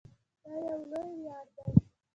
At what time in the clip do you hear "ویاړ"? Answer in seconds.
1.23-1.45